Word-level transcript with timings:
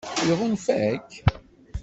Iɣunfa-k? 0.29 1.09